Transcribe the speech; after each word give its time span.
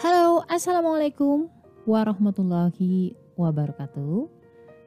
Halo, 0.00 0.40
Assalamualaikum 0.48 1.52
warahmatullahi 1.84 3.12
wabarakatuh. 3.36 4.24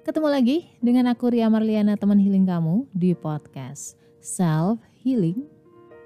Ketemu 0.02 0.28
lagi 0.34 0.58
dengan 0.82 1.14
aku 1.14 1.30
Ria 1.30 1.46
Marliana 1.46 1.94
teman 1.94 2.18
healing 2.18 2.50
kamu 2.50 2.90
di 2.90 3.14
podcast 3.14 4.02
Self 4.18 4.82
Healing. 5.06 5.46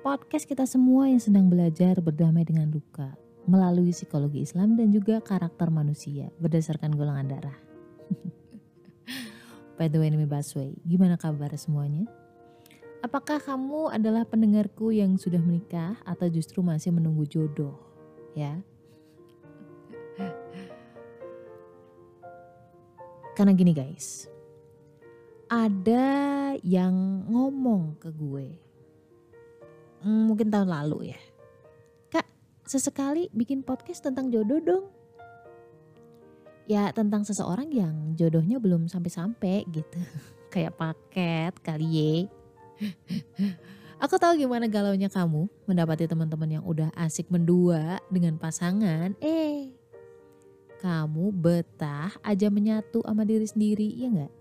Podcast 0.03 0.43
kita 0.43 0.67
semua 0.67 1.07
yang 1.07 1.23
sedang 1.23 1.47
belajar 1.47 1.95
berdamai 2.03 2.43
dengan 2.43 2.67
luka 2.67 3.15
melalui 3.47 3.95
psikologi 3.95 4.43
Islam 4.43 4.75
dan 4.75 4.91
juga 4.91 5.23
karakter 5.23 5.71
manusia 5.71 6.27
berdasarkan 6.43 6.91
golongan 6.91 7.31
darah. 7.31 7.57
By 9.79 9.87
the 9.87 10.03
way, 10.03 10.11
ini 10.11 10.27
Baswe, 10.27 10.75
gimana 10.83 11.15
kabar 11.15 11.55
semuanya? 11.55 12.03
Apakah 12.99 13.39
kamu 13.39 13.95
adalah 13.95 14.27
pendengarku 14.27 14.91
yang 14.91 15.15
sudah 15.15 15.39
menikah 15.39 15.95
atau 16.03 16.27
justru 16.27 16.59
masih 16.59 16.91
menunggu 16.91 17.23
jodoh? 17.23 17.79
Ya. 18.35 18.59
Karena 23.39 23.55
gini 23.55 23.71
guys. 23.71 24.27
Ada 25.47 26.59
yang 26.59 27.23
ngomong 27.31 27.95
ke 27.95 28.11
gue. 28.11 28.51
Hmm, 30.03 30.27
mungkin 30.27 30.51
tahun 30.51 30.67
lalu 30.67 31.15
ya. 31.15 31.21
Kak, 32.11 32.27
sesekali 32.67 33.31
bikin 33.31 33.63
podcast 33.63 34.03
tentang 34.03 34.27
jodoh 34.27 34.59
dong. 34.59 34.85
Ya 36.67 36.91
tentang 36.91 37.23
seseorang 37.23 37.71
yang 37.71 38.11
jodohnya 38.19 38.59
belum 38.59 38.91
sampai-sampai 38.91 39.63
gitu. 39.71 40.03
Kayak 40.51 40.75
paket 40.75 41.55
kali 41.63 41.87
ye 41.87 42.13
Aku 43.99 44.15
tahu 44.15 44.39
gimana 44.39 44.71
galaunya 44.71 45.11
kamu 45.11 45.51
mendapati 45.67 46.07
teman-teman 46.07 46.59
yang 46.59 46.63
udah 46.63 46.87
asik 46.95 47.27
mendua 47.27 47.99
dengan 48.07 48.39
pasangan. 48.39 49.11
Eh, 49.19 49.58
kamu 50.79 51.35
betah 51.35 52.15
aja 52.23 52.47
menyatu 52.47 53.03
sama 53.03 53.27
diri 53.27 53.45
sendiri, 53.45 53.87
ya 53.99 54.07
enggak? 54.07 54.33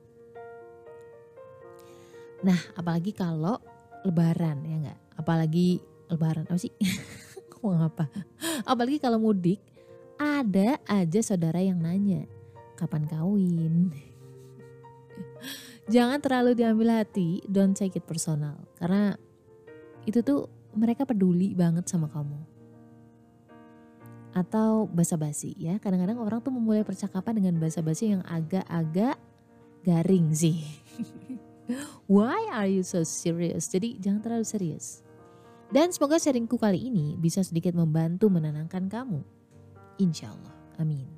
Nah, 2.46 2.60
apalagi 2.78 3.10
kalau 3.10 3.58
lebaran, 4.06 4.62
ya 4.62 4.76
enggak? 4.78 4.98
Apalagi 5.18 5.82
lebaran, 6.06 6.46
apa 6.46 6.62
sih? 6.62 6.70
Ngomong 7.58 7.90
apa? 7.90 8.06
Apalagi 8.62 9.02
kalau 9.02 9.18
mudik, 9.18 9.58
ada 10.14 10.78
aja 10.86 11.20
saudara 11.22 11.58
yang 11.58 11.82
nanya, 11.82 12.30
kapan 12.78 13.10
kawin? 13.10 13.90
jangan 15.94 16.22
terlalu 16.22 16.54
diambil 16.54 17.02
hati, 17.02 17.42
don't 17.50 17.74
take 17.74 17.98
it 17.98 18.06
personal. 18.06 18.54
Karena 18.78 19.18
itu 20.06 20.22
tuh 20.22 20.46
mereka 20.76 21.02
peduli 21.02 21.58
banget 21.58 21.90
sama 21.90 22.06
kamu. 22.06 22.57
Atau 24.38 24.86
basa-basi 24.86 25.58
ya, 25.58 25.82
kadang-kadang 25.82 26.22
orang 26.22 26.38
tuh 26.38 26.54
memulai 26.54 26.86
percakapan 26.86 27.42
dengan 27.42 27.58
basa-basi 27.58 28.14
yang 28.14 28.22
agak-agak 28.22 29.18
garing 29.82 30.30
sih. 30.30 30.62
Why 32.06 32.54
are 32.54 32.70
you 32.70 32.86
so 32.86 33.02
serious? 33.02 33.66
Jadi 33.66 33.98
jangan 33.98 34.22
terlalu 34.22 34.46
serius. 34.46 35.02
Dan 35.68 35.90
semoga 35.90 36.22
sharingku 36.22 36.54
kali 36.56 36.86
ini 36.86 37.18
bisa 37.18 37.42
sedikit 37.42 37.74
membantu 37.74 38.30
menenangkan 38.30 38.86
kamu. 38.86 39.20
Insya 39.98 40.30
Allah. 40.30 40.54
Amin. 40.78 41.17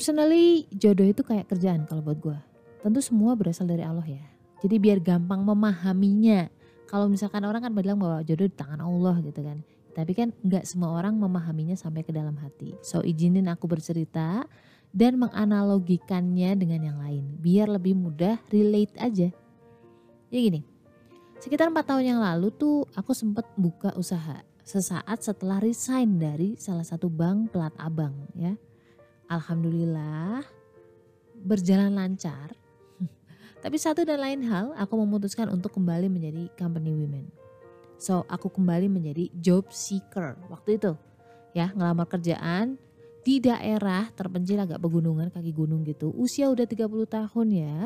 Personally 0.00 0.64
jodoh 0.72 1.04
itu 1.04 1.20
kayak 1.20 1.52
kerjaan 1.52 1.84
kalau 1.84 2.00
buat 2.00 2.16
gue. 2.24 2.38
Tentu 2.80 3.04
semua 3.04 3.36
berasal 3.36 3.68
dari 3.68 3.84
Allah 3.84 4.08
ya. 4.08 4.24
Jadi 4.64 4.80
biar 4.80 4.96
gampang 4.96 5.44
memahaminya. 5.44 6.48
Kalau 6.88 7.04
misalkan 7.04 7.44
orang 7.44 7.68
kan 7.68 7.76
bilang 7.76 8.00
bahwa 8.00 8.24
jodoh 8.24 8.48
di 8.48 8.56
tangan 8.56 8.80
Allah 8.80 9.20
gitu 9.20 9.44
kan. 9.44 9.60
Tapi 9.92 10.16
kan 10.16 10.32
nggak 10.40 10.64
semua 10.64 10.96
orang 10.96 11.20
memahaminya 11.20 11.76
sampai 11.76 12.00
ke 12.00 12.16
dalam 12.16 12.32
hati. 12.40 12.72
So 12.80 13.04
izinin 13.04 13.44
aku 13.52 13.68
bercerita 13.68 14.48
dan 14.88 15.20
menganalogikannya 15.20 16.56
dengan 16.56 16.80
yang 16.80 16.96
lain. 16.96 17.36
Biar 17.36 17.68
lebih 17.68 17.92
mudah 17.92 18.40
relate 18.48 18.96
aja. 18.96 19.28
Ya 20.32 20.38
gini, 20.40 20.64
sekitar 21.44 21.68
4 21.68 21.76
tahun 21.76 22.16
yang 22.16 22.20
lalu 22.24 22.48
tuh 22.56 22.88
aku 22.96 23.12
sempat 23.12 23.44
buka 23.52 23.92
usaha. 24.00 24.40
Sesaat 24.64 25.20
setelah 25.20 25.60
resign 25.60 26.16
dari 26.16 26.56
salah 26.56 26.88
satu 26.88 27.12
bank 27.12 27.52
pelat 27.52 27.76
abang 27.76 28.16
ya 28.32 28.56
Alhamdulillah 29.30 30.42
berjalan 31.46 31.94
lancar. 31.94 32.50
Tapi 33.62 33.76
satu 33.78 34.02
dan 34.02 34.18
lain 34.18 34.42
hal 34.42 34.74
aku 34.74 34.98
memutuskan 34.98 35.46
untuk 35.54 35.78
kembali 35.78 36.10
menjadi 36.10 36.50
company 36.58 36.90
women. 36.90 37.30
So 37.94 38.26
aku 38.26 38.50
kembali 38.50 38.90
menjadi 38.90 39.30
job 39.38 39.70
seeker 39.70 40.34
waktu 40.50 40.82
itu. 40.82 40.98
Ya 41.54 41.70
ngelamar 41.70 42.10
kerjaan 42.10 42.74
di 43.22 43.38
daerah 43.38 44.10
terpencil 44.16 44.58
agak 44.66 44.82
pegunungan 44.82 45.30
kaki 45.30 45.54
gunung 45.54 45.86
gitu. 45.86 46.10
Usia 46.18 46.50
udah 46.50 46.66
30 46.66 46.90
tahun 47.06 47.48
ya. 47.54 47.78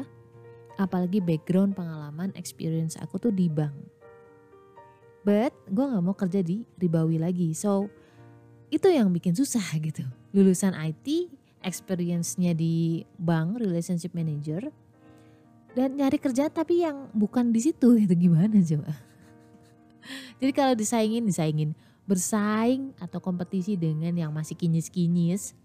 Apalagi 0.81 1.21
background 1.21 1.77
pengalaman 1.77 2.33
experience 2.41 2.97
aku 2.97 3.21
tuh 3.21 3.33
di 3.35 3.53
bank. 3.53 3.77
But 5.25 5.53
gue 5.69 5.85
gak 5.85 6.05
mau 6.05 6.17
kerja 6.17 6.41
di 6.41 6.65
ribawi 6.81 7.21
lagi. 7.21 7.53
So 7.53 7.93
itu 8.75 8.91
yang 8.91 9.11
bikin 9.15 9.39
susah 9.39 9.63
gitu 9.79 10.03
lulusan 10.35 10.75
IT, 10.75 11.31
experience-nya 11.63 12.59
di 12.59 13.07
bank, 13.23 13.63
relationship 13.63 14.11
manager, 14.11 14.75
dan 15.79 15.95
nyari 15.95 16.19
kerja 16.19 16.51
tapi 16.51 16.83
yang 16.83 17.07
bukan 17.15 17.55
di 17.55 17.63
situ 17.63 17.95
itu 18.05 18.15
gimana 18.19 18.59
coba? 18.59 18.93
Jadi 20.43 20.53
kalau 20.53 20.75
disaingin, 20.75 21.25
disaingin 21.25 21.73
bersaing 22.05 22.93
atau 23.01 23.17
kompetisi 23.23 23.79
dengan 23.81 24.13
yang 24.13 24.29
masih 24.35 24.59
kinyis-kinyis, 24.59 25.57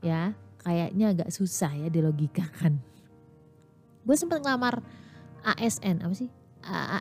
ya 0.00 0.32
kayaknya 0.64 1.12
agak 1.12 1.28
susah 1.34 1.74
ya 1.76 1.92
dilogikakan. 1.92 2.80
Gue 4.06 4.16
sempat 4.16 4.40
ngelamar 4.40 4.80
ASN 5.44 6.00
apa 6.00 6.14
sih? 6.16 6.30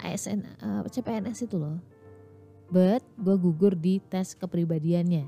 ASN 0.03 0.43
uh, 0.59 0.83
CPNS 0.91 1.47
itu 1.47 1.55
loh. 1.55 1.79
But 2.67 2.99
gue 3.15 3.35
gugur 3.39 3.79
di 3.79 4.03
tes 4.11 4.35
kepribadiannya. 4.35 5.23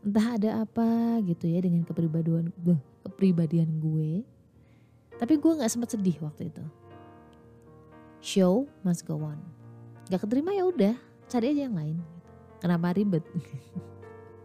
Entah 0.00 0.26
ada 0.40 0.50
apa 0.64 1.20
gitu 1.28 1.44
ya 1.44 1.60
dengan 1.60 1.84
kepribadian 1.84 2.48
gue 2.64 2.78
kepribadian 3.04 3.68
gue. 3.76 4.24
Tapi 5.18 5.34
gue 5.36 5.52
nggak 5.60 5.68
sempat 5.68 5.92
sedih 5.92 6.16
waktu 6.24 6.48
itu. 6.48 6.64
Show 8.24 8.64
must 8.80 9.04
go 9.04 9.20
on. 9.20 9.38
Gak 10.08 10.24
keterima 10.24 10.56
ya 10.56 10.64
udah 10.64 10.96
cari 11.28 11.52
aja 11.52 11.68
yang 11.68 11.76
lain. 11.76 12.00
Kenapa 12.64 12.96
ribet? 12.96 13.22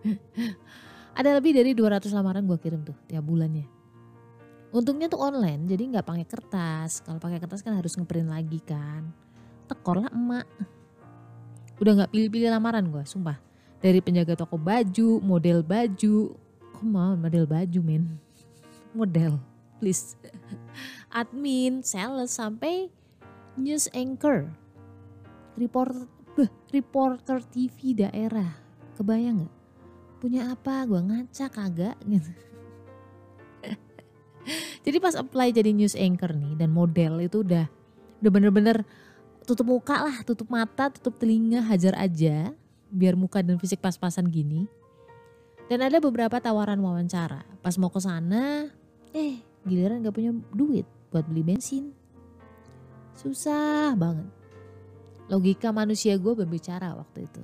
Ada 1.20 1.40
lebih 1.40 1.56
dari 1.56 1.72
200 1.72 2.10
lamaran 2.12 2.44
gue 2.44 2.60
kirim 2.60 2.84
tuh 2.84 2.98
tiap 3.08 3.24
bulannya. 3.24 3.64
Untungnya 4.74 5.08
tuh 5.08 5.22
online 5.22 5.70
jadi 5.70 5.84
nggak 5.88 6.06
pakai 6.06 6.26
kertas. 6.28 7.00
Kalau 7.06 7.22
pakai 7.22 7.40
kertas 7.40 7.64
kan 7.64 7.78
harus 7.78 7.96
ngeprint 7.96 8.28
lagi 8.28 8.60
kan. 8.66 9.08
Tekor 9.70 10.04
lah 10.04 10.12
emak 10.12 10.50
udah 11.82 11.92
nggak 12.04 12.12
pilih-pilih 12.14 12.50
lamaran 12.54 12.86
gue 12.90 13.04
sumpah 13.06 13.38
dari 13.84 14.00
penjaga 14.00 14.40
toko 14.40 14.56
baju, 14.56 15.20
model 15.20 15.60
baju. 15.60 16.32
Come 16.80 16.96
on, 16.96 17.20
model 17.20 17.44
baju 17.44 17.80
men. 17.84 18.16
Model, 18.98 19.44
please. 19.84 20.16
Admin, 21.20 21.84
sales, 21.84 22.32
sampai 22.32 22.88
news 23.60 23.92
anchor. 23.92 24.48
Reporter, 25.60 26.08
reporter 26.72 27.44
TV 27.44 27.94
daerah. 27.94 28.56
Kebayang 28.96 29.46
gak? 29.46 29.54
Punya 30.24 30.56
apa? 30.56 30.88
Gue 30.88 31.04
ngaca 31.04 31.46
kagak 31.52 31.98
gitu. 32.08 32.32
jadi 34.88 34.98
pas 35.04 35.20
apply 35.20 35.52
jadi 35.52 35.76
news 35.76 36.00
anchor 36.00 36.32
nih 36.32 36.56
dan 36.56 36.72
model 36.72 37.20
itu 37.20 37.44
udah 37.44 37.68
udah 38.24 38.32
bener-bener 38.32 38.88
tutup 39.44 39.68
muka 39.68 39.96
lah, 40.10 40.18
tutup 40.24 40.48
mata, 40.48 40.90
tutup 40.90 41.20
telinga, 41.20 41.64
hajar 41.68 41.96
aja 42.00 42.56
biar 42.94 43.18
muka 43.18 43.42
dan 43.42 43.58
fisik 43.58 43.82
pas-pasan 43.82 44.30
gini. 44.30 44.70
Dan 45.68 45.82
ada 45.82 45.98
beberapa 45.98 46.38
tawaran 46.38 46.80
wawancara. 46.80 47.44
Pas 47.64 47.76
mau 47.80 47.90
ke 47.90 48.00
sana, 48.04 48.68
eh 49.16 49.40
giliran 49.64 50.04
gak 50.04 50.16
punya 50.16 50.32
duit 50.52 50.86
buat 51.10 51.24
beli 51.26 51.42
bensin. 51.42 51.96
Susah 53.16 53.96
banget. 53.96 54.28
Logika 55.32 55.72
manusia 55.72 56.20
gue 56.20 56.34
berbicara 56.36 56.94
waktu 57.00 57.26
itu. 57.26 57.44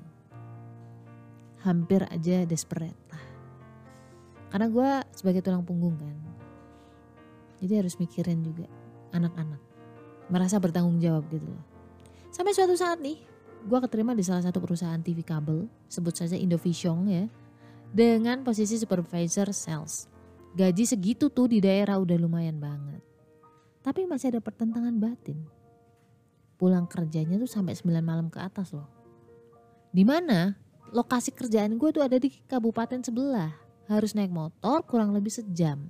Hampir 1.63 2.03
aja 2.11 2.43
desperate 2.43 2.99
lah. 3.07 3.25
Karena 4.51 4.67
gue 4.67 4.89
sebagai 5.15 5.41
tulang 5.45 5.63
punggung 5.63 5.95
kan. 5.95 6.17
Jadi 7.59 7.73
harus 7.75 7.95
mikirin 7.99 8.43
juga 8.43 8.67
anak-anak. 9.15 9.61
Merasa 10.27 10.59
bertanggung 10.59 10.99
jawab 10.99 11.27
gitu 11.31 11.47
loh. 11.47 11.78
Sampai 12.29 12.53
suatu 12.53 12.77
saat 12.77 13.01
nih, 13.01 13.17
gue 13.65 13.79
keterima 13.89 14.13
di 14.13 14.21
salah 14.21 14.45
satu 14.45 14.61
perusahaan 14.61 15.01
TV 15.01 15.25
kabel, 15.25 15.65
sebut 15.89 16.13
saja 16.13 16.37
Indovision 16.37 17.09
ya, 17.09 17.25
dengan 17.89 18.45
posisi 18.45 18.77
supervisor 18.77 19.49
sales. 19.49 20.05
Gaji 20.53 20.85
segitu 20.85 21.29
tuh 21.29 21.49
di 21.49 21.61
daerah 21.61 21.97
udah 21.97 22.17
lumayan 22.17 22.57
banget. 22.61 23.01
Tapi 23.81 24.05
masih 24.05 24.33
ada 24.33 24.41
pertentangan 24.41 24.93
batin. 24.97 25.41
Pulang 26.57 26.85
kerjanya 26.85 27.39
tuh 27.39 27.49
sampai 27.49 27.73
9 27.73 28.01
malam 28.03 28.27
ke 28.29 28.37
atas 28.41 28.75
loh. 28.75 28.89
Di 29.89 30.05
mana 30.05 30.53
lokasi 30.93 31.33
kerjaan 31.33 31.77
gue 31.81 31.89
tuh 31.89 32.03
ada 32.05 32.17
di 32.21 32.29
kabupaten 32.45 33.01
sebelah. 33.01 33.53
Harus 33.89 34.13
naik 34.13 34.29
motor 34.29 34.85
kurang 34.85 35.17
lebih 35.17 35.33
sejam. 35.33 35.89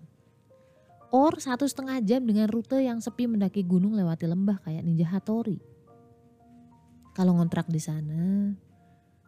Or 1.09 1.35
satu 1.41 1.65
setengah 1.65 1.99
jam 2.05 2.21
dengan 2.23 2.47
rute 2.47 2.79
yang 2.79 3.01
sepi 3.01 3.25
mendaki 3.25 3.65
gunung 3.65 3.97
lewati 3.97 4.29
lembah 4.29 4.61
kayak 4.61 4.85
Ninja 4.85 5.09
Hattori. 5.09 5.68
Kalau 7.19 7.35
ngontrak 7.35 7.67
di 7.67 7.83
sana, 7.83 8.55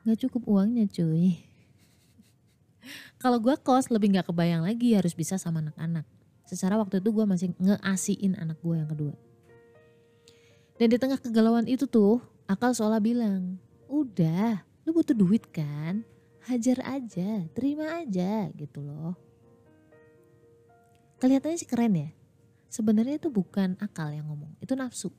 nggak 0.08 0.20
cukup 0.24 0.48
uangnya 0.48 0.88
cuy. 0.88 1.44
Kalau 3.20 3.36
gue 3.44 3.52
kos 3.60 3.92
lebih 3.92 4.16
nggak 4.16 4.32
kebayang 4.32 4.64
lagi 4.64 4.96
harus 4.96 5.12
bisa 5.12 5.36
sama 5.36 5.60
anak-anak. 5.60 6.08
Secara 6.48 6.80
waktu 6.80 7.04
itu 7.04 7.12
gue 7.12 7.26
masih 7.28 7.52
ngeasiin 7.60 8.40
anak 8.40 8.64
gue 8.64 8.80
yang 8.80 8.88
kedua. 8.88 9.12
Dan 10.80 10.88
di 10.88 10.96
tengah 10.96 11.20
kegalauan 11.20 11.68
itu 11.68 11.84
tuh 11.84 12.24
akal 12.48 12.72
seolah 12.72 13.04
bilang, 13.04 13.60
udah 13.92 14.64
lu 14.88 14.96
butuh 14.96 15.12
duit 15.12 15.52
kan, 15.52 16.08
hajar 16.48 16.80
aja, 16.88 17.44
terima 17.52 18.00
aja 18.00 18.48
gitu 18.56 18.88
loh. 18.88 19.20
Kelihatannya 21.20 21.60
sih 21.60 21.68
keren 21.68 22.00
ya. 22.00 22.10
Sebenarnya 22.72 23.20
itu 23.20 23.28
bukan 23.28 23.76
akal 23.84 24.16
yang 24.16 24.32
ngomong, 24.32 24.56
itu 24.64 24.80
nafsu. 24.80 25.12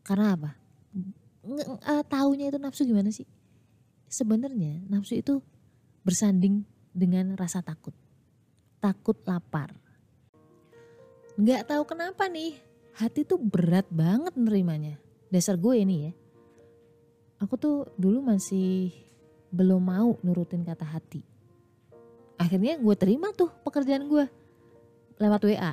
Karena 0.00 0.32
apa? 0.32 0.56
Uh, 1.46 2.02
taunya 2.10 2.50
itu 2.50 2.58
nafsu 2.58 2.82
gimana 2.82 3.14
sih? 3.14 3.26
Sebenarnya 4.10 4.82
nafsu 4.90 5.14
itu 5.14 5.38
bersanding 6.02 6.66
dengan 6.90 7.38
rasa 7.38 7.62
takut. 7.62 7.94
Takut 8.82 9.14
lapar. 9.26 9.70
Gak 11.36 11.68
tahu 11.68 11.84
kenapa 11.86 12.26
nih, 12.26 12.58
hati 12.98 13.22
tuh 13.22 13.38
berat 13.38 13.86
banget 13.92 14.34
nerimanya. 14.34 14.98
Dasar 15.30 15.54
gue 15.54 15.74
ini 15.76 16.10
ya. 16.10 16.12
Aku 17.44 17.60
tuh 17.60 17.92
dulu 18.00 18.24
masih 18.24 18.90
belum 19.52 19.82
mau 19.84 20.16
nurutin 20.24 20.64
kata 20.64 20.88
hati. 20.88 21.20
Akhirnya 22.40 22.80
gue 22.80 22.94
terima 22.96 23.32
tuh 23.36 23.52
pekerjaan 23.62 24.08
gue 24.08 24.24
lewat 25.20 25.42
WA. 25.44 25.72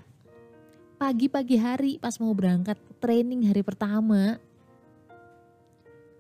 Pagi-pagi 1.00 1.56
hari 1.60 1.92
pas 2.00 2.16
mau 2.20 2.32
berangkat 2.32 2.80
training 3.04 3.52
hari 3.52 3.60
pertama, 3.64 4.40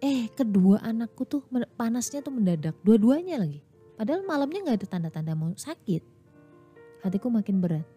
eh 0.04 0.28
kedua 0.36 0.84
anakku 0.84 1.24
tuh 1.24 1.48
panasnya 1.80 2.20
tuh 2.20 2.36
mendadak, 2.36 2.76
dua-duanya 2.84 3.40
lagi. 3.40 3.64
Padahal 3.96 4.28
malamnya 4.28 4.68
gak 4.68 4.84
ada 4.84 4.88
tanda-tanda 5.00 5.32
mau 5.32 5.56
sakit. 5.56 6.04
Hatiku 7.08 7.32
makin 7.32 7.64
berat. 7.64 7.88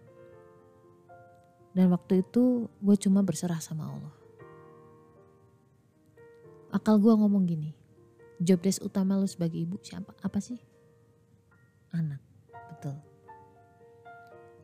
Dan 1.74 1.90
waktu 1.90 2.22
itu 2.22 2.70
gue 2.78 2.96
cuma 3.02 3.26
berserah 3.26 3.58
sama 3.58 3.90
Allah. 3.90 4.14
Akal 6.70 7.02
gue 7.02 7.10
ngomong 7.10 7.42
gini, 7.42 7.74
job 8.38 8.62
desk 8.62 8.86
utama 8.86 9.18
lo 9.18 9.26
sebagai 9.26 9.58
ibu 9.58 9.76
siapa? 9.82 10.14
Apa 10.22 10.38
sih? 10.38 10.62
Anak, 11.90 12.22
betul. 12.70 12.96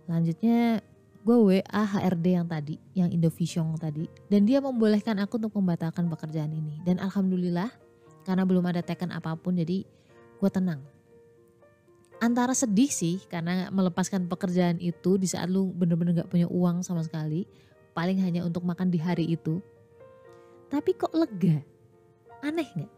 Lanjutnya 0.06 0.84
gue 1.22 1.36
WA 1.38 1.62
HRD 1.86 2.26
yang 2.34 2.46
tadi, 2.50 2.76
yang 2.98 3.08
Indovision 3.14 3.74
tadi. 3.78 4.10
Dan 4.26 4.42
dia 4.44 4.58
membolehkan 4.58 5.22
aku 5.22 5.38
untuk 5.38 5.54
membatalkan 5.54 6.10
pekerjaan 6.10 6.50
ini. 6.50 6.82
Dan 6.82 6.98
Alhamdulillah 6.98 7.70
karena 8.26 8.42
belum 8.42 8.66
ada 8.66 8.82
teken 8.82 9.10
apa 9.14 9.34
pun 9.38 9.58
jadi 9.58 9.86
gue 10.38 10.50
tenang 10.50 10.82
antara 12.22 12.54
sedih 12.54 12.86
sih 12.86 13.18
karena 13.26 13.66
melepaskan 13.74 14.30
pekerjaan 14.30 14.78
itu 14.78 15.18
di 15.18 15.26
saat 15.26 15.50
lu 15.50 15.74
bener-bener 15.74 16.22
gak 16.22 16.30
punya 16.30 16.46
uang 16.46 16.86
sama 16.86 17.02
sekali. 17.02 17.50
Paling 17.92 18.22
hanya 18.22 18.46
untuk 18.46 18.62
makan 18.62 18.88
di 18.88 19.02
hari 19.02 19.26
itu. 19.34 19.58
Tapi 20.70 20.94
kok 20.94 21.10
lega? 21.12 21.60
Aneh 22.46 22.70
gak? 22.78 22.92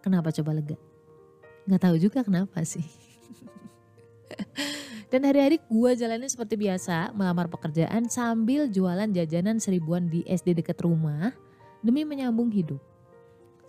Kenapa 0.00 0.32
coba 0.32 0.56
lega? 0.56 0.80
Gak 1.68 1.84
tahu 1.84 2.00
juga 2.00 2.24
kenapa 2.24 2.64
sih. 2.64 2.82
Dan 5.06 5.22
hari-hari 5.22 5.62
gue 5.70 5.90
jalannya 5.94 6.26
seperti 6.26 6.58
biasa 6.58 7.14
melamar 7.14 7.46
pekerjaan 7.46 8.10
sambil 8.10 8.66
jualan 8.66 9.06
jajanan 9.14 9.62
seribuan 9.62 10.10
di 10.10 10.26
SD 10.26 10.58
dekat 10.58 10.82
rumah 10.82 11.30
demi 11.78 12.02
menyambung 12.02 12.50
hidup. 12.50 12.82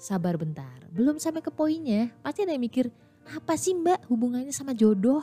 Sabar 0.02 0.34
bentar, 0.38 0.90
belum 0.90 1.22
sampai 1.22 1.46
ke 1.46 1.54
poinnya. 1.54 2.10
Pasti 2.26 2.42
ada 2.42 2.58
yang 2.58 2.66
mikir, 2.66 2.90
apa 3.30 3.54
sih 3.54 3.78
mbak 3.78 4.10
hubungannya 4.10 4.54
sama 4.54 4.74
jodoh? 4.74 5.22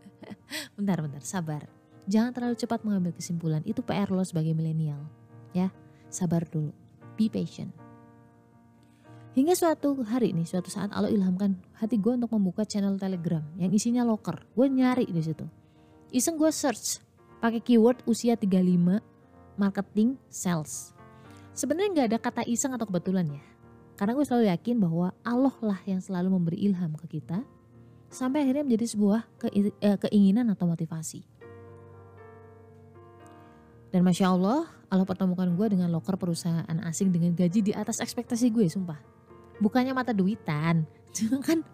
bentar, 0.76 1.04
bentar, 1.04 1.20
sabar. 1.20 1.68
Jangan 2.08 2.32
terlalu 2.32 2.56
cepat 2.56 2.80
mengambil 2.80 3.12
kesimpulan, 3.12 3.60
itu 3.68 3.84
PR 3.84 4.08
lo 4.08 4.24
sebagai 4.24 4.56
milenial. 4.56 5.04
Ya, 5.52 5.72
sabar 6.08 6.44
dulu. 6.48 6.72
Be 7.20 7.28
patient. 7.28 7.85
Hingga 9.36 9.52
suatu 9.52 10.00
hari 10.00 10.32
nih, 10.32 10.48
suatu 10.48 10.72
saat 10.72 10.88
Allah 10.96 11.12
ilhamkan 11.12 11.60
hati 11.76 12.00
gue 12.00 12.08
untuk 12.08 12.32
membuka 12.32 12.64
channel 12.64 12.96
Telegram 12.96 13.44
yang 13.60 13.68
isinya 13.68 14.00
locker. 14.00 14.48
Gue 14.56 14.72
nyari 14.72 15.04
di 15.04 15.20
situ. 15.20 15.44
Iseng 16.08 16.40
gue 16.40 16.48
search 16.48 17.04
pakai 17.44 17.60
keyword 17.60 18.00
usia 18.08 18.32
35 18.32 18.96
marketing 19.60 20.16
sales. 20.32 20.96
Sebenarnya 21.52 21.88
nggak 21.92 22.08
ada 22.08 22.18
kata 22.18 22.42
iseng 22.48 22.72
atau 22.80 22.88
kebetulan 22.88 23.28
ya. 23.28 23.44
Karena 24.00 24.16
gue 24.16 24.24
selalu 24.24 24.48
yakin 24.48 24.76
bahwa 24.80 25.12
Allah 25.20 25.56
lah 25.60 25.80
yang 25.84 26.00
selalu 26.00 26.32
memberi 26.32 26.56
ilham 26.56 26.96
ke 26.96 27.20
kita 27.20 27.44
sampai 28.08 28.40
akhirnya 28.40 28.64
menjadi 28.64 28.88
sebuah 28.88 29.20
eh, 29.52 30.00
keinginan 30.00 30.48
atau 30.48 30.64
motivasi. 30.64 31.20
Dan 33.92 34.00
masya 34.00 34.32
Allah, 34.32 34.64
Allah 34.88 35.04
pertemukan 35.04 35.44
gue 35.52 35.66
dengan 35.76 35.92
loker 35.92 36.16
perusahaan 36.16 36.80
asing 36.88 37.12
dengan 37.12 37.36
gaji 37.36 37.60
di 37.60 37.72
atas 37.76 38.00
ekspektasi 38.00 38.48
gue, 38.48 38.64
sumpah. 38.72 39.15
Bukannya 39.62 39.92
mata 39.96 40.12
duitan, 40.12 40.84
cuma 41.16 41.40
kan 41.40 41.64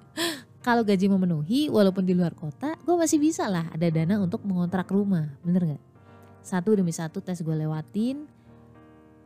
kalau 0.63 0.87
gaji 0.87 1.11
memenuhi 1.11 1.67
walaupun 1.67 2.07
di 2.07 2.15
luar 2.15 2.33
kota, 2.39 2.79
gue 2.79 2.95
masih 2.95 3.19
bisa 3.19 3.51
lah 3.51 3.67
ada 3.75 3.91
dana 3.91 4.23
untuk 4.23 4.47
mengontrak 4.47 4.87
rumah, 4.95 5.27
bener 5.43 5.75
gak? 5.75 5.83
Satu 6.43 6.79
demi 6.79 6.95
satu 6.95 7.19
tes 7.19 7.43
gue 7.43 7.55
lewatin, 7.55 8.31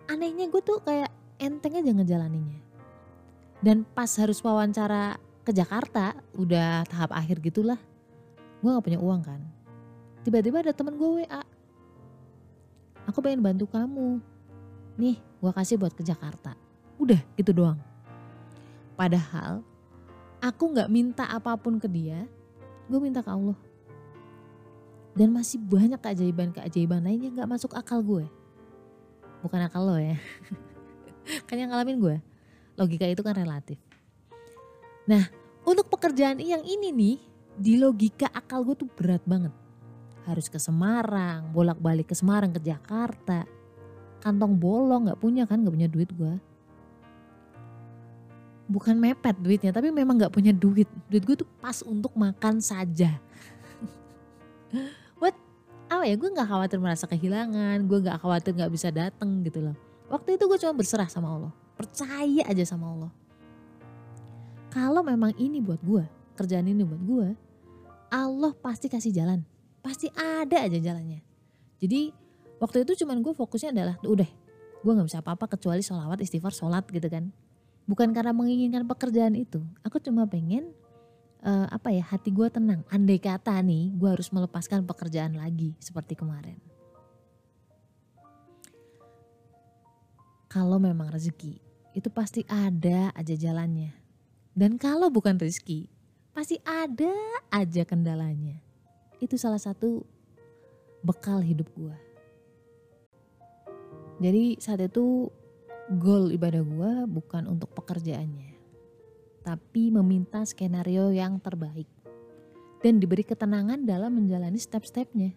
anehnya 0.09 0.49
gue 0.49 0.63
tuh 0.65 0.81
kayak 0.81 1.13
enteng 1.37 1.77
aja 1.77 1.93
ngejalaninnya. 1.93 2.61
Dan 3.61 3.85
pas 3.85 4.09
harus 4.17 4.41
wawancara 4.41 5.21
ke 5.45 5.53
Jakarta, 5.53 6.17
udah 6.37 6.89
tahap 6.89 7.13
akhir 7.13 7.45
gitulah. 7.45 7.81
Gue 8.65 8.73
gak 8.73 8.85
punya 8.85 9.01
uang 9.01 9.21
kan. 9.21 9.41
Tiba-tiba 10.25 10.65
ada 10.65 10.73
temen 10.73 10.97
gue 10.97 11.23
WA. 11.23 11.43
Aku 13.07 13.23
pengen 13.23 13.45
bantu 13.45 13.69
kamu. 13.71 14.19
Nih, 14.97 15.21
gue 15.21 15.53
kasih 15.53 15.79
buat 15.79 15.93
ke 15.93 16.03
Jakarta. 16.03 16.57
Udah, 16.97 17.21
gitu 17.37 17.53
doang. 17.53 17.79
Padahal 18.97 19.61
aku 20.41 20.73
gak 20.73 20.91
minta 20.91 21.29
apa 21.29 21.55
pun 21.61 21.77
ke 21.77 21.87
dia, 21.87 22.25
gue 22.89 22.99
minta 22.99 23.21
ke 23.21 23.31
Allah. 23.31 23.57
Dan 25.17 25.33
masih 25.33 25.61
banyak 25.61 26.01
keajaiban-keajaiban 26.01 27.05
lainnya 27.05 27.33
gak 27.33 27.49
masuk 27.49 27.73
akal 27.73 28.01
gue. 28.01 28.25
Bukan 29.41 29.61
akal 29.63 29.85
lo 29.85 29.97
ya. 29.97 30.17
kan 31.49 31.57
yang 31.57 31.73
ngalamin 31.73 32.01
gue 32.01 32.17
logika 32.77 33.09
itu 33.09 33.25
kan 33.25 33.35
relatif. 33.35 33.81
Nah, 35.09 35.25
untuk 35.65 35.89
pekerjaan 35.89 36.39
yang 36.39 36.63
ini 36.63 36.93
nih, 36.93 37.17
di 37.57 37.81
logika 37.81 38.29
akal 38.31 38.63
gue 38.63 38.77
tuh 38.77 38.89
berat 38.93 39.25
banget. 39.25 39.51
Harus 40.29 40.47
ke 40.53 40.61
Semarang, 40.61 41.51
bolak-balik 41.51 42.13
ke 42.13 42.15
Semarang, 42.15 42.53
ke 42.53 42.61
Jakarta. 42.61 43.49
Kantong 44.21 44.55
bolong 44.61 45.09
gak 45.09 45.21
punya 45.21 45.49
kan, 45.49 45.65
gak 45.65 45.75
punya 45.75 45.89
duit 45.89 46.11
gue. 46.13 46.37
Bukan 48.67 48.99
mepet 48.99 49.39
duitnya, 49.39 49.71
tapi 49.71 49.95
memang 49.95 50.19
gak 50.19 50.35
punya 50.35 50.51
duit. 50.51 50.91
Duit 51.07 51.23
gue 51.23 51.37
tuh 51.39 51.47
pas 51.63 51.79
untuk 51.87 52.11
makan 52.19 52.59
saja. 52.59 53.15
What? 55.23 55.39
Apa 55.87 56.03
ya, 56.03 56.19
gue 56.19 56.35
gak 56.35 56.51
khawatir 56.51 56.83
merasa 56.83 57.07
kehilangan, 57.07 57.87
gue 57.87 57.99
gak 58.03 58.19
khawatir 58.19 58.59
gak 58.59 58.75
bisa 58.75 58.91
dateng 58.91 59.47
gitu 59.47 59.63
loh. 59.63 59.79
Waktu 60.11 60.39
itu 60.39 60.51
gue 60.51 60.59
cuma 60.63 60.75
berserah 60.75 61.11
sama 61.11 61.35
Allah 61.35 61.51
Percaya 61.75 62.47
aja 62.47 62.65
sama 62.67 62.91
Allah. 62.91 63.13
Kalau 64.71 65.03
memang 65.07 65.35
ini 65.39 65.63
buat 65.63 65.79
gue, 65.83 66.03
kerjaan 66.35 66.67
ini 66.67 66.83
buat 66.83 67.03
gue, 67.03 67.29
Allah 68.11 68.53
pasti 68.59 68.91
kasih 68.91 69.15
jalan. 69.15 69.47
Pasti 69.83 70.11
ada 70.15 70.67
aja 70.67 70.79
jalannya. 70.79 71.23
Jadi 71.79 72.27
waktu 72.61 72.89
itu 72.89 73.05
cuman 73.05 73.21
gue 73.21 73.33
fokusnya 73.37 73.71
adalah 73.73 73.97
udah 74.05 74.29
gue 74.81 74.93
nggak 74.93 75.09
bisa 75.09 75.21
apa-apa 75.21 75.57
kecuali 75.57 75.83
sholawat 75.83 76.21
istighfar 76.23 76.55
sholat 76.55 76.85
gitu 76.89 77.09
kan 77.11 77.29
bukan 77.87 78.11
karena 78.13 78.35
menginginkan 78.35 78.85
pekerjaan 78.85 79.35
itu. 79.39 79.63
Aku 79.87 80.03
cuma 80.03 80.27
pengen 80.27 80.75
uh, 81.43 81.67
apa 81.71 81.95
ya 81.95 82.03
hati 82.03 82.35
gue 82.35 82.51
tenang. 82.51 82.83
Andai 82.91 83.19
kata 83.23 83.57
nih 83.63 83.95
gue 83.95 84.09
harus 84.11 84.29
melepaskan 84.35 84.85
pekerjaan 84.85 85.39
lagi 85.39 85.73
seperti 85.81 86.19
kemarin. 86.19 86.59
Kalau 90.47 90.79
memang 90.83 91.11
rezeki 91.11 91.59
itu 91.97 92.09
pasti 92.13 92.45
ada 92.51 93.11
aja 93.17 93.35
jalannya. 93.35 93.95
Dan 94.57 94.77
kalau 94.77 95.09
bukan 95.09 95.39
rezeki 95.39 95.89
pasti 96.37 96.61
ada 96.67 97.13
aja 97.49 97.83
kendalanya. 97.89 98.61
Itu 99.23 99.41
salah 99.41 99.61
satu 99.61 100.05
bekal 101.01 101.41
hidup 101.41 101.71
gue 101.73 102.07
jadi 104.17 104.57
saat 104.57 104.81
itu 104.81 105.29
goal 105.87 106.35
ibadah 106.35 106.67
gue 106.67 106.93
bukan 107.07 107.47
untuk 107.47 107.71
pekerjaannya, 107.79 108.59
tapi 109.47 109.95
meminta 109.95 110.43
skenario 110.43 111.15
yang 111.15 111.39
terbaik 111.39 111.87
dan 112.83 112.99
diberi 112.99 113.23
ketenangan 113.23 113.87
dalam 113.87 114.19
menjalani 114.19 114.59
step-stepnya. 114.59 115.31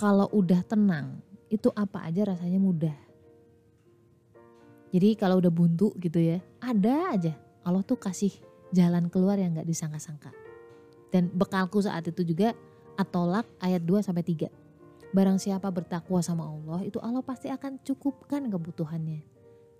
Kalau 0.00 0.32
udah 0.32 0.64
tenang, 0.64 1.20
itu 1.52 1.68
apa 1.76 2.08
aja 2.08 2.24
rasanya 2.24 2.56
mudah. 2.56 2.96
Jadi 4.90 5.14
kalau 5.14 5.38
udah 5.38 5.52
buntu 5.52 5.92
gitu 6.00 6.18
ya, 6.18 6.40
ada 6.58 7.12
aja 7.12 7.36
Allah 7.62 7.84
tuh 7.84 8.00
kasih 8.00 8.32
jalan 8.72 9.12
keluar 9.12 9.36
yang 9.36 9.52
gak 9.54 9.68
disangka-sangka. 9.68 10.32
Dan 11.12 11.28
bekalku 11.28 11.82
saat 11.82 12.06
itu 12.08 12.22
juga 12.24 12.56
Atolak 12.96 13.48
ayat 13.64 13.80
2 13.80 14.04
sampai 14.04 14.24
3. 14.24 14.59
Barang 15.10 15.42
siapa 15.42 15.66
bertakwa 15.74 16.22
sama 16.22 16.46
Allah 16.46 16.86
itu 16.86 17.02
Allah 17.02 17.18
pasti 17.18 17.50
akan 17.50 17.82
cukupkan 17.82 18.46
kebutuhannya. 18.46 19.26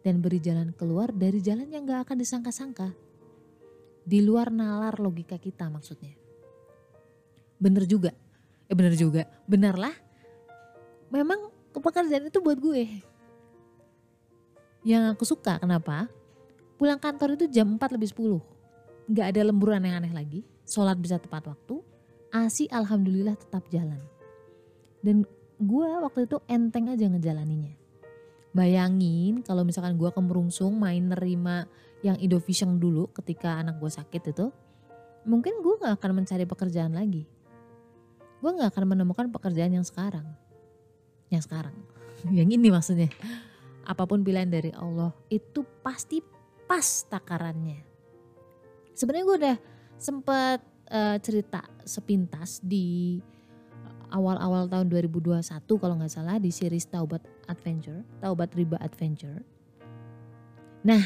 Dan 0.03 0.19
beri 0.19 0.43
jalan 0.43 0.75
keluar 0.75 1.15
dari 1.15 1.39
jalan 1.39 1.71
yang 1.71 1.87
gak 1.87 2.09
akan 2.09 2.17
disangka-sangka. 2.19 2.91
Di 4.03 4.19
luar 4.25 4.51
nalar 4.51 4.99
logika 4.99 5.39
kita 5.39 5.71
maksudnya. 5.71 6.17
Bener 7.61 7.87
juga. 7.87 8.11
Eh 8.67 8.75
bener 8.75 8.97
juga. 8.99 9.29
Benarlah. 9.47 9.93
Memang 11.15 11.53
pekerjaan 11.71 12.27
itu 12.27 12.41
buat 12.43 12.59
gue. 12.59 13.05
Yang 14.83 15.05
aku 15.15 15.25
suka 15.29 15.61
kenapa? 15.61 16.11
Pulang 16.81 16.99
kantor 16.99 17.37
itu 17.37 17.47
jam 17.53 17.77
4 17.77 17.95
lebih 17.95 18.09
10. 18.11 19.15
Gak 19.15 19.27
ada 19.37 19.41
lemburan 19.47 19.85
yang 19.85 20.01
aneh 20.01 20.17
lagi. 20.17 20.41
Sholat 20.67 20.99
bisa 20.99 21.21
tepat 21.21 21.47
waktu. 21.47 21.79
ASI 22.33 22.67
alhamdulillah 22.73 23.37
tetap 23.37 23.69
jalan 23.69 24.01
dan 25.01 25.25
gue 25.61 25.89
waktu 26.01 26.25
itu 26.25 26.41
enteng 26.49 26.89
aja 26.89 27.05
ngejalaninya. 27.09 27.77
Bayangin 28.51 29.45
kalau 29.47 29.63
misalkan 29.63 29.95
gue 29.95 30.11
kemerungsung 30.11 30.75
main 30.75 31.07
nerima 31.07 31.69
yang 32.01 32.17
Indovision 32.17 32.81
dulu 32.81 33.13
ketika 33.13 33.61
anak 33.61 33.77
gue 33.79 33.91
sakit 33.93 34.33
itu, 34.33 34.49
mungkin 35.29 35.61
gue 35.61 35.75
gak 35.85 36.01
akan 36.01 36.25
mencari 36.25 36.49
pekerjaan 36.49 36.97
lagi. 36.97 37.29
Gue 38.41 38.51
gak 38.57 38.73
akan 38.73 38.97
menemukan 38.97 39.29
pekerjaan 39.29 39.77
yang 39.77 39.85
sekarang. 39.85 40.25
Yang 41.29 41.47
sekarang. 41.47 41.77
yang 42.37 42.49
ini 42.49 42.73
maksudnya. 42.73 43.13
Apa 43.85 44.09
pun 44.09 44.25
pilihan 44.25 44.49
dari 44.49 44.73
Allah 44.73 45.13
itu 45.29 45.63
pasti 45.85 46.25
pas 46.65 47.05
takarannya. 47.07 47.85
Sebenarnya 48.97 49.25
gue 49.25 49.37
udah 49.47 49.57
sempet 50.01 50.61
uh, 50.91 51.17
cerita 51.21 51.65
sepintas 51.85 52.61
di 52.65 53.19
awal-awal 54.11 54.67
tahun 54.67 54.91
2021 54.91 55.43
kalau 55.67 55.95
nggak 55.99 56.13
salah 56.13 56.37
di 56.37 56.51
series 56.51 56.87
Taubat 56.87 57.23
Adventure, 57.47 58.03
Taubat 58.19 58.51
Riba 58.55 58.77
Adventure. 58.83 59.43
Nah, 60.87 61.03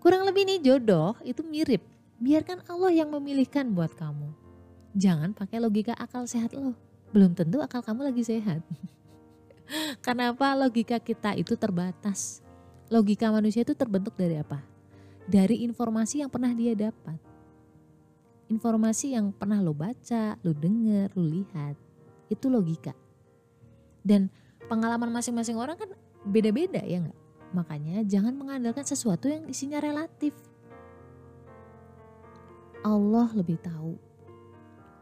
kurang 0.00 0.26
lebih 0.26 0.46
nih 0.46 0.60
jodoh 0.62 1.14
itu 1.26 1.42
mirip. 1.46 1.82
Biarkan 2.16 2.64
Allah 2.66 3.04
yang 3.04 3.12
memilihkan 3.12 3.70
buat 3.76 3.92
kamu. 3.92 4.32
Jangan 4.96 5.36
pakai 5.36 5.60
logika 5.60 5.92
akal 5.94 6.24
sehat 6.24 6.56
lo. 6.56 6.72
Belum 7.12 7.36
tentu 7.36 7.60
akal 7.60 7.84
kamu 7.84 8.08
lagi 8.08 8.24
sehat. 8.24 8.64
Kenapa 10.06 10.56
logika 10.56 10.96
kita 10.96 11.36
itu 11.36 11.54
terbatas? 11.54 12.40
Logika 12.88 13.28
manusia 13.28 13.66
itu 13.66 13.76
terbentuk 13.76 14.16
dari 14.16 14.40
apa? 14.40 14.62
Dari 15.26 15.66
informasi 15.66 16.24
yang 16.24 16.30
pernah 16.32 16.54
dia 16.54 16.72
dapat. 16.72 17.18
Informasi 18.46 19.18
yang 19.18 19.34
pernah 19.34 19.58
lo 19.58 19.74
baca, 19.74 20.38
lo 20.40 20.54
denger, 20.54 21.10
lo 21.18 21.26
lihat 21.26 21.85
itu 22.32 22.46
logika. 22.50 22.92
Dan 24.06 24.30
pengalaman 24.70 25.10
masing-masing 25.10 25.58
orang 25.58 25.78
kan 25.78 25.90
beda-beda 26.26 26.82
ya 26.82 27.02
nggak? 27.02 27.18
Makanya 27.54 28.02
jangan 28.06 28.34
mengandalkan 28.34 28.82
sesuatu 28.82 29.30
yang 29.30 29.46
isinya 29.46 29.78
relatif. 29.78 30.34
Allah 32.86 33.26
lebih 33.34 33.58
tahu. 33.58 33.98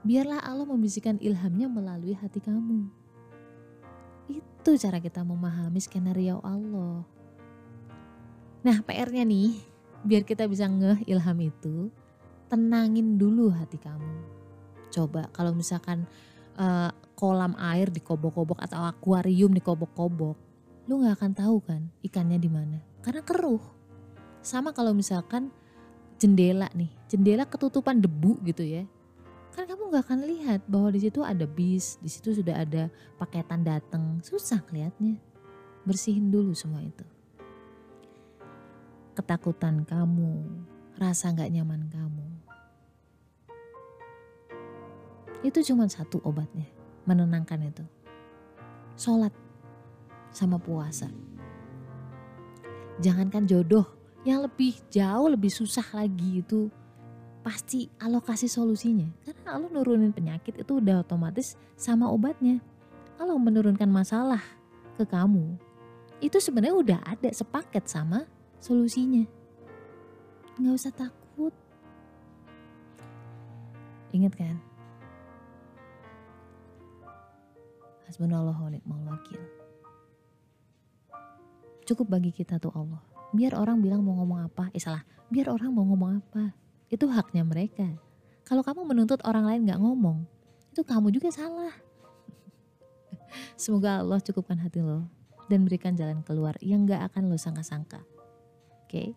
Biarlah 0.05 0.41
Allah 0.45 0.69
membisikkan 0.69 1.17
ilhamnya 1.21 1.69
melalui 1.69 2.13
hati 2.17 2.41
kamu. 2.41 2.89
Itu 4.29 4.77
cara 4.81 5.01
kita 5.01 5.25
memahami 5.25 5.81
skenario 5.81 6.41
Allah. 6.45 7.05
Nah 8.65 8.81
PR-nya 8.85 9.25
nih, 9.25 9.61
biar 10.05 10.25
kita 10.25 10.49
bisa 10.49 10.65
ngeh 10.65 11.05
ilham 11.09 11.39
itu, 11.41 11.93
tenangin 12.49 13.21
dulu 13.21 13.53
hati 13.53 13.77
kamu. 13.77 14.25
Coba 14.89 15.29
kalau 15.33 15.53
misalkan 15.53 16.09
uh, 16.59 16.91
kolam 17.15 17.55
air 17.59 17.89
di 17.91 18.03
kobok-kobok 18.03 18.59
atau 18.59 18.83
akuarium 18.85 19.55
di 19.55 19.63
kobok-kobok, 19.63 20.37
lu 20.91 21.01
nggak 21.01 21.15
akan 21.17 21.33
tahu 21.33 21.57
kan 21.65 21.83
ikannya 22.05 22.39
di 22.39 22.51
mana 22.51 22.79
karena 23.01 23.23
keruh. 23.23 23.63
Sama 24.45 24.77
kalau 24.77 24.93
misalkan 24.93 25.49
jendela 26.21 26.69
nih, 26.77 26.93
jendela 27.09 27.49
ketutupan 27.49 27.97
debu 27.97 28.45
gitu 28.45 28.61
ya, 28.61 28.85
kan 29.57 29.65
kamu 29.65 29.89
nggak 29.89 30.05
akan 30.05 30.21
lihat 30.29 30.61
bahwa 30.69 30.93
di 30.93 31.01
situ 31.01 31.25
ada 31.25 31.49
bis, 31.49 31.97
di 32.03 32.11
situ 32.13 32.37
sudah 32.37 32.61
ada 32.61 32.93
paketan 33.17 33.65
datang, 33.65 34.21
susah 34.21 34.61
lihatnya. 34.69 35.17
Bersihin 35.85 36.33
dulu 36.33 36.53
semua 36.57 36.81
itu. 36.85 37.05
Ketakutan 39.15 39.87
kamu, 39.87 40.45
rasa 41.01 41.31
nggak 41.31 41.53
nyaman 41.55 41.89
kamu, 41.89 42.27
itu 45.45 45.61
cuma 45.61 45.85
satu 45.87 46.25
obatnya 46.25 46.65
menenangkan 47.05 47.61
itu. 47.61 47.85
Sholat 48.97 49.31
sama 50.33 50.57
puasa. 50.57 51.13
Jangankan 53.05 53.45
jodoh 53.45 53.85
yang 54.25 54.41
lebih 54.41 54.81
jauh 54.89 55.29
lebih 55.29 55.53
susah 55.53 55.85
lagi 55.93 56.41
itu 56.41 56.73
pasti 57.45 57.93
alokasi 58.01 58.49
solusinya. 58.49 59.05
Karena 59.21 59.61
Allah 59.61 59.69
nurunin 59.69 60.17
penyakit 60.17 60.57
itu 60.57 60.81
udah 60.81 61.05
otomatis 61.05 61.61
sama 61.77 62.09
obatnya. 62.09 62.65
Allah 63.21 63.37
menurunkan 63.37 63.87
masalah 63.93 64.41
ke 64.97 65.05
kamu. 65.05 65.61
Itu 66.25 66.41
sebenarnya 66.41 66.75
udah 66.75 66.99
ada 67.05 67.29
sepaket 67.29 67.85
sama 67.85 68.25
solusinya. 68.65 69.29
Nggak 70.57 70.75
usah 70.75 70.93
takut. 70.97 71.53
Ingat 74.15 74.33
kan? 74.41 74.74
Hasbunallah 78.09 78.57
wa 78.57 78.71
ni'mal 78.71 79.03
wakil. 79.09 79.41
Cukup 81.85 82.09
bagi 82.09 82.33
kita 82.33 82.57
tuh 82.57 82.73
Allah. 82.73 83.01
Biar 83.37 83.57
orang 83.59 83.85
bilang 83.85 84.01
mau 84.01 84.17
ngomong 84.21 84.47
apa, 84.49 84.73
eh 84.73 84.81
salah. 84.81 85.05
Biar 85.29 85.53
orang 85.53 85.73
mau 85.73 85.85
ngomong 85.85 86.23
apa, 86.23 86.57
itu 86.89 87.05
haknya 87.11 87.45
mereka. 87.45 87.85
Kalau 88.45 88.65
kamu 88.65 88.85
menuntut 88.85 89.21
orang 89.25 89.49
lain 89.49 89.69
gak 89.69 89.81
ngomong, 89.81 90.25
itu 90.73 90.81
kamu 90.85 91.13
juga 91.13 91.33
salah. 91.33 91.73
Semoga 93.61 94.01
Allah 94.01 94.21
cukupkan 94.21 94.61
hati 94.61 94.85
lo 94.85 95.09
dan 95.49 95.65
berikan 95.65 95.93
jalan 95.93 96.25
keluar 96.25 96.57
yang 96.65 96.89
gak 96.89 97.13
akan 97.13 97.29
lo 97.29 97.37
sangka-sangka. 97.37 98.01
Oke? 98.85 98.89
Okay? 98.89 99.09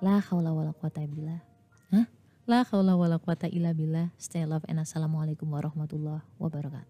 La 0.00 0.16
haula 0.24 0.56
wala 0.56 0.72
quwata 0.72 1.04
billah. 1.04 1.44
Hah? 1.92 2.08
La 2.48 2.64
wala 2.72 3.20
quwata 3.20 3.52
illa 3.52 3.76
billah. 3.76 4.08
Stay 4.16 4.48
love 4.48 4.64
and 4.64 4.80
assalamualaikum 4.80 5.44
warahmatullahi 5.52 6.24
wabarakatuh. 6.40 6.88